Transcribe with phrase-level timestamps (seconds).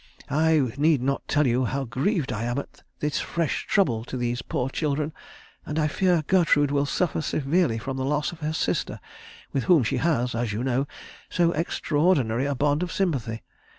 [0.31, 4.41] I need not tell you how grieved I am at this fresh trouble to these
[4.41, 5.13] poor children,
[5.63, 8.99] and I fear Gertrude will suffer severely from the loss of her sister,
[9.53, 10.87] with whom she has, as you know,
[11.29, 13.43] so extraordinary a bond of sympathy.